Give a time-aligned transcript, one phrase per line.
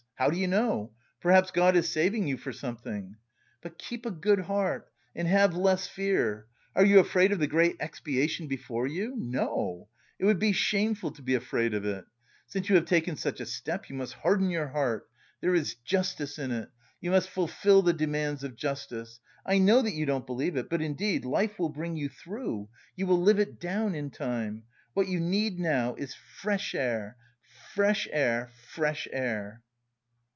[0.15, 0.91] How do you know?
[1.19, 3.15] Perhaps God is saving you for something.
[3.63, 6.45] But keep a good heart and have less fear!
[6.75, 9.15] Are you afraid of the great expiation before you?
[9.17, 9.87] No,
[10.19, 12.05] it would be shameful to be afraid of it.
[12.45, 15.09] Since you have taken such a step, you must harden your heart.
[15.39, 16.69] There is justice in it.
[16.99, 19.19] You must fulfil the demands of justice.
[19.43, 22.69] I know that you don't believe it, but indeed, life will bring you through.
[22.95, 24.65] You will live it down in time.
[24.93, 27.17] What you need now is fresh air,
[27.73, 29.63] fresh air, fresh air!"